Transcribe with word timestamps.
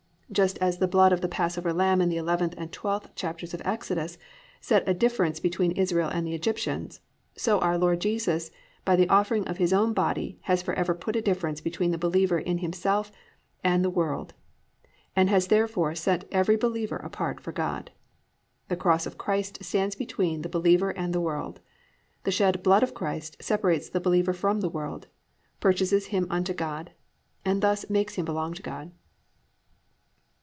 Just 0.33 0.57
as 0.59 0.77
the 0.77 0.87
blood 0.87 1.11
of 1.11 1.19
the 1.19 1.27
Passover 1.27 1.73
Lamb 1.73 1.99
in 1.99 2.07
the 2.07 2.15
11th 2.15 2.53
and 2.57 2.71
12th 2.71 3.09
chapters 3.15 3.53
of 3.53 3.61
Exodus 3.65 4.17
set 4.61 4.87
a 4.87 4.93
difference 4.93 5.41
between 5.41 5.73
Israel 5.73 6.07
and 6.07 6.25
the 6.25 6.33
Egyptians, 6.33 7.01
so 7.35 7.59
our 7.59 7.77
Lord 7.77 7.99
Jesus 7.99 8.49
by 8.85 8.95
the 8.95 9.09
offering 9.09 9.45
of 9.45 9.57
His 9.57 9.73
own 9.73 9.91
body 9.91 10.37
has 10.43 10.61
forever 10.61 10.95
put 10.95 11.17
a 11.17 11.21
difference 11.21 11.59
between 11.59 11.91
the 11.91 11.97
believer 11.97 12.39
in 12.39 12.59
Himself 12.59 13.11
and 13.61 13.83
the 13.83 13.89
world, 13.89 14.33
and 15.17 15.29
has 15.29 15.47
forever 15.47 15.93
set 15.95 16.23
every 16.31 16.55
believer 16.55 16.95
apart 16.95 17.41
for 17.41 17.51
God. 17.51 17.91
The 18.69 18.77
Cross 18.77 19.05
of 19.05 19.17
Christ 19.17 19.61
stands 19.65 19.95
between 19.95 20.43
the 20.43 20.49
believer 20.49 20.91
and 20.91 21.11
the 21.11 21.19
world. 21.19 21.59
The 22.23 22.31
shed 22.31 22.63
blood 22.63 22.83
of 22.83 22.93
Christ 22.93 23.35
separates 23.43 23.89
the 23.89 23.99
believer 23.99 24.31
from 24.31 24.61
the 24.61 24.69
world, 24.69 25.07
purchases 25.59 26.05
him 26.05 26.29
to 26.45 26.53
God 26.53 26.91
and 27.43 27.61
thus 27.61 27.89
makes 27.89 28.15
him 28.15 28.25
to 28.27 28.31
belong 28.31 28.53
to 28.53 28.61
God. 28.63 28.91